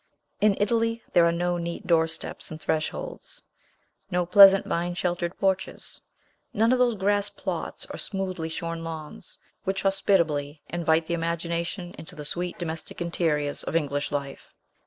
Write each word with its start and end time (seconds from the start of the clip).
In 0.39 0.57
Italy 0.59 1.03
there 1.13 1.27
are 1.27 1.31
no 1.31 1.57
neat 1.59 1.85
doorsteps 1.85 2.49
and 2.49 2.59
thresholds; 2.59 3.43
no 4.09 4.25
pleasant, 4.25 4.65
vine 4.65 4.95
sheltered 4.95 5.37
porches; 5.37 6.01
none 6.53 6.73
of 6.73 6.79
those 6.79 6.95
grass 6.95 7.29
plots 7.29 7.85
or 7.85 7.99
smoothly 7.99 8.49
shorn 8.49 8.83
lawns, 8.83 9.37
which 9.63 9.83
hospitably 9.83 10.59
invite 10.67 11.05
the 11.05 11.13
imagination 11.13 11.93
into 11.99 12.15
the 12.15 12.25
sweet 12.25 12.57
domestic 12.57 12.99
interiors 12.99 13.63
of 13.63 13.75
English 13.75 14.11
life. 14.11 14.47